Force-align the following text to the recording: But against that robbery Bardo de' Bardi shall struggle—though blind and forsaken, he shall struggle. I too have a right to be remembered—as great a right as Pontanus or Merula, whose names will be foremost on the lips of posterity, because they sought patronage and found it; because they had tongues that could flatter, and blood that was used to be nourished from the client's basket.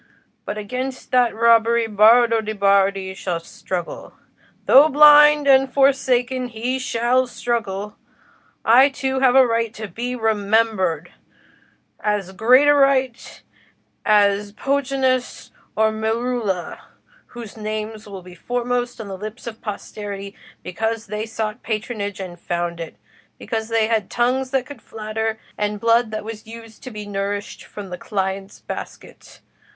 But 0.45 0.57
against 0.57 1.11
that 1.11 1.35
robbery 1.35 1.85
Bardo 1.85 2.41
de' 2.41 2.55
Bardi 2.55 3.13
shall 3.13 3.39
struggle—though 3.39 4.89
blind 4.89 5.47
and 5.47 5.71
forsaken, 5.71 6.47
he 6.47 6.79
shall 6.79 7.27
struggle. 7.27 7.97
I 8.65 8.89
too 8.89 9.19
have 9.19 9.35
a 9.35 9.45
right 9.45 9.71
to 9.75 9.87
be 9.87 10.15
remembered—as 10.15 12.31
great 12.31 12.67
a 12.67 12.73
right 12.73 13.43
as 14.03 14.53
Pontanus 14.53 15.51
or 15.75 15.91
Merula, 15.91 16.79
whose 17.35 17.55
names 17.55 18.07
will 18.07 18.23
be 18.23 18.33
foremost 18.33 18.99
on 18.99 19.07
the 19.07 19.15
lips 19.19 19.45
of 19.45 19.61
posterity, 19.61 20.35
because 20.63 21.05
they 21.05 21.27
sought 21.27 21.61
patronage 21.61 22.19
and 22.19 22.39
found 22.39 22.79
it; 22.79 22.95
because 23.37 23.67
they 23.69 23.85
had 23.85 24.09
tongues 24.09 24.49
that 24.49 24.65
could 24.65 24.81
flatter, 24.81 25.37
and 25.59 25.79
blood 25.79 26.09
that 26.09 26.25
was 26.25 26.47
used 26.47 26.81
to 26.81 26.89
be 26.89 27.05
nourished 27.05 27.63
from 27.65 27.91
the 27.91 27.99
client's 27.99 28.61
basket. 28.61 29.41